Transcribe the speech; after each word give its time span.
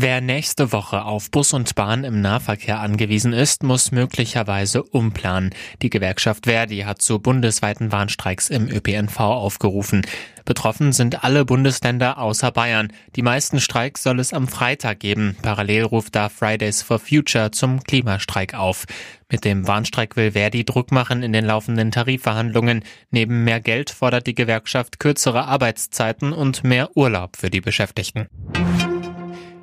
Wer 0.00 0.20
nächste 0.20 0.70
Woche 0.70 1.04
auf 1.04 1.28
Bus 1.32 1.52
und 1.52 1.74
Bahn 1.74 2.04
im 2.04 2.20
Nahverkehr 2.20 2.78
angewiesen 2.78 3.32
ist, 3.32 3.64
muss 3.64 3.90
möglicherweise 3.90 4.84
umplanen. 4.84 5.52
Die 5.82 5.90
Gewerkschaft 5.90 6.46
Verdi 6.46 6.82
hat 6.82 7.02
zu 7.02 7.18
bundesweiten 7.18 7.90
Warnstreiks 7.90 8.48
im 8.48 8.68
ÖPNV 8.68 9.18
aufgerufen. 9.18 10.06
Betroffen 10.44 10.92
sind 10.92 11.24
alle 11.24 11.44
Bundesländer 11.44 12.18
außer 12.18 12.52
Bayern. 12.52 12.92
Die 13.16 13.22
meisten 13.22 13.58
Streiks 13.58 14.04
soll 14.04 14.20
es 14.20 14.32
am 14.32 14.46
Freitag 14.46 15.00
geben. 15.00 15.36
Parallel 15.42 15.82
ruft 15.82 16.14
da 16.14 16.28
Fridays 16.28 16.80
for 16.80 17.00
Future 17.00 17.50
zum 17.50 17.82
Klimastreik 17.82 18.54
auf. 18.54 18.84
Mit 19.28 19.44
dem 19.44 19.66
Warnstreik 19.66 20.14
will 20.14 20.30
Verdi 20.30 20.64
Druck 20.64 20.92
machen 20.92 21.24
in 21.24 21.32
den 21.32 21.44
laufenden 21.44 21.90
Tarifverhandlungen. 21.90 22.84
Neben 23.10 23.42
mehr 23.42 23.58
Geld 23.58 23.90
fordert 23.90 24.28
die 24.28 24.36
Gewerkschaft 24.36 25.00
kürzere 25.00 25.46
Arbeitszeiten 25.46 26.32
und 26.32 26.62
mehr 26.62 26.96
Urlaub 26.96 27.36
für 27.36 27.50
die 27.50 27.60
Beschäftigten. 27.60 28.28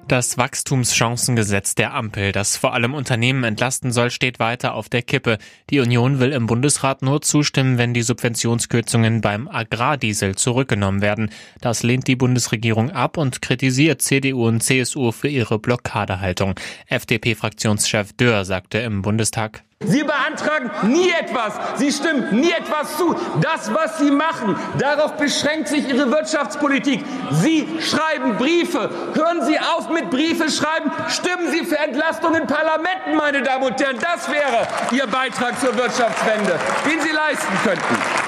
Das 0.08 0.38
Wachstumschancengesetz 0.38 1.74
der 1.74 1.96
Ampel, 1.96 2.32
das 2.32 2.58
vor 2.58 2.76
allem 2.76 2.94
Unternehmen 2.94 3.44
entlasten 3.44 3.92
soll, 3.92 4.12
steht 4.12 4.38
weiter 4.38 4.76
auf 4.76 4.88
der 4.88 5.02
Kippe. 5.02 5.40
Die 5.72 5.80
Union 5.80 6.20
will 6.20 6.32
im 6.32 6.46
Bundesrat 6.46 7.02
nur 7.02 7.24
zustimmen, 7.24 7.80
wenn 7.80 7.96
die 7.96 8.04
Subventionskürzungen 8.04 9.22
beim 9.22 9.48
Agrardiesel 9.48 10.36
zurückgenommen 10.36 11.02
werden. 11.02 11.32
Das 11.60 11.82
lehnt 11.82 12.08
die 12.08 12.16
Bundesregierung 12.16 12.92
ab 12.92 13.18
und 13.18 13.42
kritisiert 13.42 14.04
CDU 14.04 14.48
und 14.48 14.62
CSU 14.62 15.12
für 15.12 15.28
ihre 15.28 15.58
Blockadehaltung. 15.58 16.54
FDP-Fraktionschef 16.86 18.14
Dörr 18.14 18.46
sagte 18.46 18.78
im 18.78 19.02
Bundestag, 19.02 19.64
Sie 19.86 20.04
beantragen 20.04 20.72
nie 20.84 21.12
etwas. 21.12 21.54
Sie 21.76 21.92
stimmen 21.92 22.40
nie 22.40 22.52
etwas 22.52 22.98
zu. 22.98 23.16
Das, 23.42 23.74
was 23.74 24.00
Sie 24.00 24.12
machen, 24.12 24.56
darauf 24.80 25.14
beschränkt 25.14 25.68
sich 25.68 25.88
Ihre 25.88 26.12
Wirtschaftspolitik. 26.12 27.04
Sie 27.32 27.68
schreiben 27.82 28.38
Briefe. 28.38 28.90
Hören 29.14 29.44
Sie 29.44 29.60
auf 29.60 29.90
mit 29.90 30.10
Briefe 30.10 30.50
schreiben. 30.50 30.92
Stimmen 31.10 31.52
Sie 31.52 31.66
für 31.66 31.78
Entlastung 31.78 32.36
in 32.36 32.48
Parlamenten, 32.48 33.16
meine 33.16 33.42
Damen 33.42 33.66
und 33.66 33.80
Herren. 33.80 33.98
Das 34.00 34.30
wäre 34.30 34.68
Ihr 34.92 35.08
Beitrag 35.08 35.60
zur 35.60 35.76
Wirtschaftswende, 35.78 36.60
den 36.86 37.02
Sie 37.02 37.12
leisten 37.12 37.54
könnten. 37.64 38.25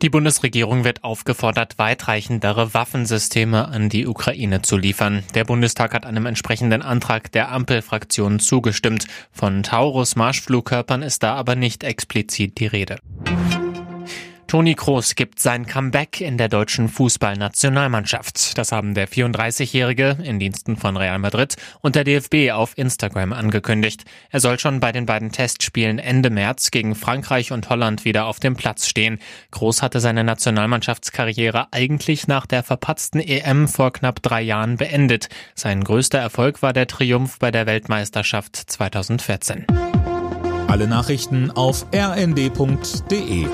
Die 0.00 0.10
Bundesregierung 0.10 0.84
wird 0.84 1.02
aufgefordert, 1.02 1.76
weitreichendere 1.76 2.72
Waffensysteme 2.72 3.66
an 3.66 3.88
die 3.88 4.06
Ukraine 4.06 4.62
zu 4.62 4.76
liefern. 4.76 5.24
Der 5.34 5.44
Bundestag 5.44 5.92
hat 5.92 6.06
einem 6.06 6.26
entsprechenden 6.26 6.82
Antrag 6.82 7.32
der 7.32 7.50
Ampelfraktion 7.50 8.38
zugestimmt. 8.38 9.08
Von 9.32 9.64
Taurus-Marschflugkörpern 9.64 11.02
ist 11.02 11.24
da 11.24 11.34
aber 11.34 11.56
nicht 11.56 11.82
explizit 11.82 12.60
die 12.60 12.68
Rede. 12.68 12.98
Toni 14.48 14.74
Kroos 14.74 15.14
gibt 15.14 15.40
sein 15.40 15.66
Comeback 15.66 16.22
in 16.22 16.38
der 16.38 16.48
deutschen 16.48 16.88
Fußballnationalmannschaft. 16.88 18.56
Das 18.56 18.72
haben 18.72 18.94
der 18.94 19.06
34-Jährige 19.06 20.16
in 20.22 20.38
Diensten 20.38 20.78
von 20.78 20.96
Real 20.96 21.18
Madrid 21.18 21.56
und 21.82 21.94
der 21.94 22.04
DFB 22.04 22.50
auf 22.52 22.72
Instagram 22.78 23.34
angekündigt. 23.34 24.04
Er 24.30 24.40
soll 24.40 24.58
schon 24.58 24.80
bei 24.80 24.90
den 24.90 25.04
beiden 25.04 25.32
Testspielen 25.32 25.98
Ende 25.98 26.30
März 26.30 26.70
gegen 26.70 26.94
Frankreich 26.94 27.52
und 27.52 27.68
Holland 27.68 28.06
wieder 28.06 28.24
auf 28.24 28.40
dem 28.40 28.56
Platz 28.56 28.86
stehen. 28.86 29.18
Kroos 29.50 29.82
hatte 29.82 30.00
seine 30.00 30.24
Nationalmannschaftskarriere 30.24 31.66
eigentlich 31.70 32.26
nach 32.26 32.46
der 32.46 32.62
verpatzten 32.62 33.20
EM 33.20 33.68
vor 33.68 33.92
knapp 33.92 34.22
drei 34.22 34.40
Jahren 34.40 34.78
beendet. 34.78 35.28
Sein 35.56 35.84
größter 35.84 36.20
Erfolg 36.20 36.62
war 36.62 36.72
der 36.72 36.86
Triumph 36.86 37.38
bei 37.38 37.50
der 37.50 37.66
Weltmeisterschaft 37.66 38.56
2014. 38.56 39.66
Alle 40.68 40.86
Nachrichten 40.86 41.50
auf 41.50 41.84
rnd.de 41.94 43.46